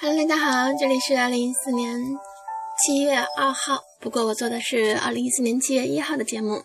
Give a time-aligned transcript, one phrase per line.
[0.00, 2.00] Hello，大家好，这里是二零一四年
[2.78, 6.62] 七月二号，不过我做的是二零一四年七月一号的节目。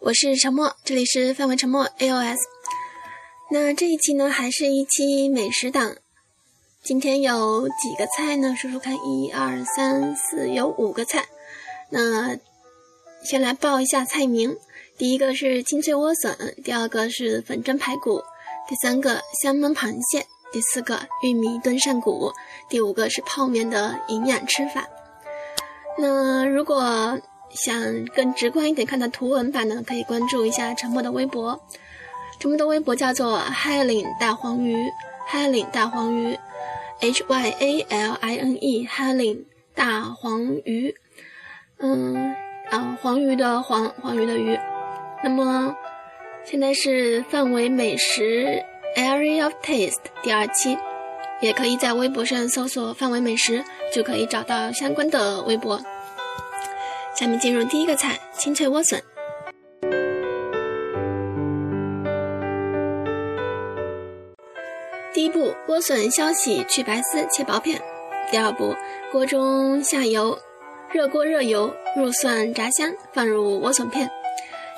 [0.00, 2.38] 我是沉默，这里是范围沉默 AOS。
[3.52, 5.94] 那这一期呢，还是一期美食档。
[6.82, 8.56] 今天有几个菜呢？
[8.56, 11.24] 数数看，一二三四，有五个菜。
[11.90, 12.36] 那
[13.22, 14.56] 先来报一下菜名：
[14.96, 18.24] 第一个是清脆莴笋，第二个是粉蒸排骨，
[18.68, 20.26] 第三个香焖螃蟹。
[20.50, 22.32] 第四个玉米炖扇骨，
[22.68, 24.86] 第五个是泡面的营养吃法。
[25.98, 27.18] 那如果
[27.50, 31.60] 想更直观一点看到图文版呢，可以关注一下沉默的微博。
[32.40, 34.76] 沉默的微博叫做海岭大黄鱼，
[35.26, 36.38] 海岭大黄鱼
[37.00, 40.94] ，H Y A L I N E，海岭大黄鱼。
[41.78, 42.34] 嗯
[42.70, 44.58] 啊，黄鱼的黄，黄鱼的鱼。
[45.22, 45.74] 那么
[46.44, 48.64] 现在是范围美食。
[48.96, 50.76] Area of Taste 第二期，
[51.40, 55.80] 也可以在微博上搜索“范围美食”，就可以找到相关的微博。
[57.14, 59.02] 下面进入第一个菜：清脆莴笋。
[65.12, 67.80] 第一步，莴笋削洗去白丝，切薄片。
[68.30, 68.74] 第二步，
[69.10, 70.38] 锅中下油，
[70.92, 74.10] 热锅热油，入蒜炸香，放入莴笋片。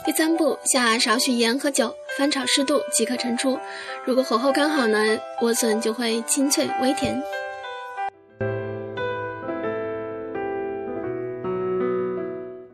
[0.05, 1.95] 第三步，下少许盐和酒。
[2.21, 3.59] 翻炒适度即可盛出。
[4.05, 7.19] 如果火候刚好呢，莴笋就会清脆微甜。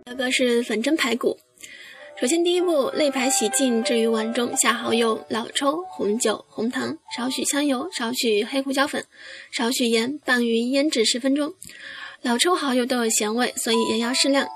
[0.05, 1.39] 第二个是粉蒸排骨。
[2.21, 9.05] 首先，第一步，肋排洗净，置于碗中，下蚝油、老抽、红酒、红糖，少许香油，少许黑胡椒粉，
[9.53, 11.55] 少许盐，拌匀腌制十分钟。
[12.23, 14.49] 老抽、蚝油都有咸味，所以也要适量。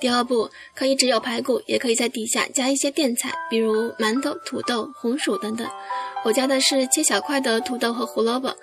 [0.00, 5.68] 第二步，可以只有排骨，也可以在底下加一些垫菜，比如馒头、土豆、红薯等等。
[6.24, 8.56] 我加的是切小块的土豆和胡萝卜，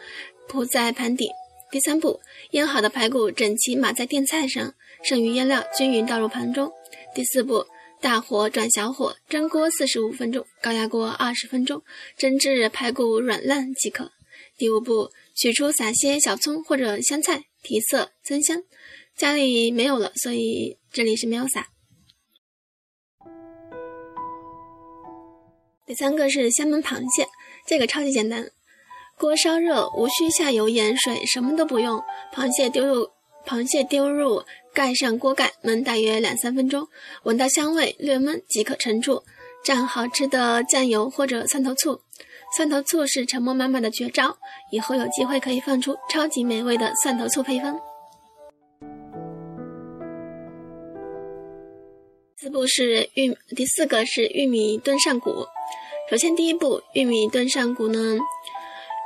[0.48, 1.30] 铺在盘底。
[1.70, 2.20] 第三步，
[2.52, 4.74] 腌好的排骨整齐码在垫菜上，
[5.04, 6.72] 剩余腌料均匀倒入盘中。
[7.14, 7.66] 第四步，
[8.02, 11.84] 大火转小火蒸锅四十五分钟，高压锅二十分钟，
[12.18, 14.12] 蒸至排骨软烂即可。
[14.58, 18.64] 第五步，取出撒些小葱或者香菜，提色增香。
[19.18, 21.68] 家里没有了，所以这里是没有撒。
[25.88, 27.28] 第三个是香焖螃蟹，
[27.66, 28.52] 这个超级简单，
[29.18, 32.00] 锅烧热，无需下油、盐、水，什么都不用，
[32.32, 33.10] 螃蟹丢入，
[33.44, 36.88] 螃蟹丢入，盖上锅盖，焖大约两三分钟，
[37.24, 39.24] 闻到香味，略焖即可盛出，
[39.66, 42.00] 蘸好吃的酱油或者蒜头醋。
[42.56, 44.38] 蒜头醋是沉默妈妈的绝招，
[44.72, 47.76] 以后有机会可以放出超级美味的蒜头醋配方。
[52.48, 55.46] 四步是玉，第四个是玉米炖扇骨。
[56.10, 58.18] 首先，第一步，玉米炖扇骨呢，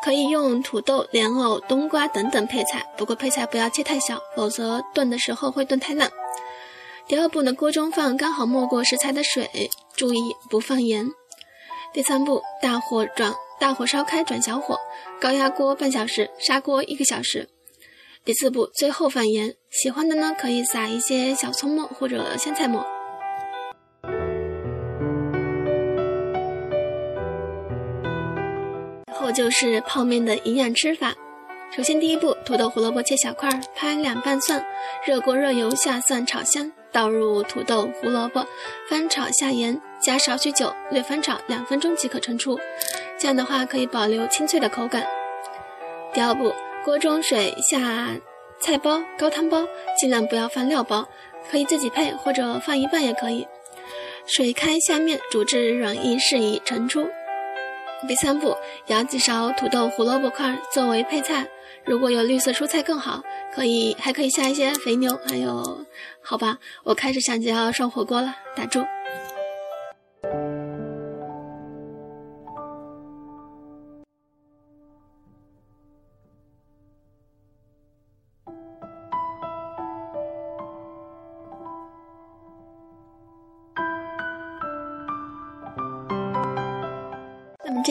[0.06, 6.12] 可以用土豆、莲藕、冬瓜等等配菜，不过配菜不要切太小，否则炖的时候会炖太烂。
[7.08, 11.10] 第二步呢，锅中放刚好没过食材的水，注意不放盐。
[11.96, 14.78] 第三步，大火转，大火烧开转小火，
[15.20, 17.50] 高压锅半小时，砂锅一个小时。
[18.24, 22.86] 第四步，最后放盐，喜欢的呢可以撒一些小葱末或者香菜末。
[29.32, 31.14] 就是泡面的营养吃法。
[31.76, 34.62] 首先，第一步，土豆、胡萝卜切小块，拍两瓣蒜，
[35.06, 38.46] 热锅热油下蒜炒香，倒入土豆、胡萝卜，
[38.90, 42.60] 翻炒下盐，加少许酒，略翻炒两分钟即可盛出。
[43.18, 45.08] 这样的话可以保留清脆的口感。
[46.14, 46.54] 第二步，
[46.84, 48.10] 锅中水下
[48.60, 49.66] 菜包、高汤包，
[49.98, 51.08] 尽量不要放料包，
[51.50, 53.48] 可以自己配或者放一半也可以。
[54.26, 57.08] 水开下面，煮至软硬适宜，盛出。
[58.08, 58.56] 第三步，
[58.88, 61.48] 舀几勺土豆、胡萝卜块作为配菜。
[61.86, 63.22] 如果有绿色蔬菜更好，
[63.54, 65.18] 可以还可以下一些肥牛。
[65.28, 65.86] 还有，
[66.22, 68.84] 好吧，我开始想着要涮火锅了，打住。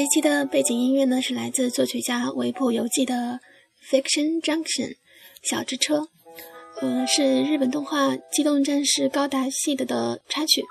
[0.00, 3.38] 这一期的背景音乐呢，是来自作曲家维普游记的
[3.86, 4.88] 《Fiction Junction》
[5.42, 6.08] 小之车，
[6.80, 10.62] 呃，是日本动画《机动战士高达》系的的插曲，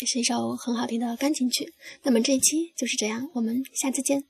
[0.00, 1.74] 也是一首很好听的钢琴曲。
[2.02, 4.24] 那么这一期就是这样，我们下次见。